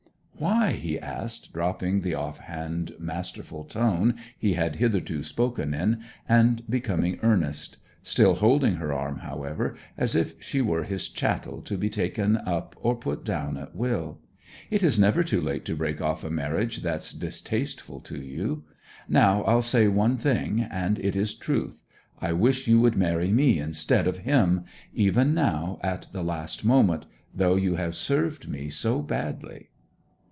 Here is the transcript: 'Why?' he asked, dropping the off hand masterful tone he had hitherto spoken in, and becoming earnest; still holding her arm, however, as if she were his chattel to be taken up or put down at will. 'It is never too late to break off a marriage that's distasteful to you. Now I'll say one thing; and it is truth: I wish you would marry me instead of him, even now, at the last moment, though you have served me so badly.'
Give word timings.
'Why?' 0.37 0.71
he 0.71 0.97
asked, 0.99 1.53
dropping 1.53 2.01
the 2.01 2.15
off 2.15 2.39
hand 2.39 2.93
masterful 2.97 3.63
tone 3.63 4.15
he 4.39 4.53
had 4.53 4.77
hitherto 4.77 5.21
spoken 5.21 5.71
in, 5.75 5.99
and 6.27 6.63
becoming 6.67 7.19
earnest; 7.21 7.77
still 8.01 8.33
holding 8.33 8.77
her 8.77 8.91
arm, 8.91 9.19
however, 9.19 9.75
as 9.99 10.15
if 10.15 10.41
she 10.41 10.59
were 10.59 10.81
his 10.81 11.09
chattel 11.09 11.61
to 11.61 11.77
be 11.77 11.91
taken 11.91 12.37
up 12.37 12.75
or 12.81 12.95
put 12.95 13.23
down 13.23 13.55
at 13.55 13.75
will. 13.75 14.17
'It 14.71 14.81
is 14.81 14.97
never 14.97 15.23
too 15.23 15.39
late 15.39 15.63
to 15.65 15.75
break 15.75 16.01
off 16.01 16.23
a 16.23 16.31
marriage 16.31 16.81
that's 16.81 17.13
distasteful 17.13 17.99
to 17.99 18.17
you. 18.19 18.63
Now 19.07 19.43
I'll 19.43 19.61
say 19.61 19.87
one 19.87 20.17
thing; 20.17 20.61
and 20.71 20.97
it 20.97 21.15
is 21.15 21.35
truth: 21.35 21.83
I 22.19 22.33
wish 22.33 22.67
you 22.67 22.79
would 22.81 22.97
marry 22.97 23.31
me 23.31 23.59
instead 23.59 24.07
of 24.07 24.19
him, 24.19 24.65
even 24.91 25.35
now, 25.35 25.77
at 25.83 26.07
the 26.11 26.23
last 26.23 26.65
moment, 26.65 27.05
though 27.31 27.57
you 27.57 27.75
have 27.75 27.95
served 27.95 28.49
me 28.49 28.71
so 28.71 29.03
badly.' 29.03 29.67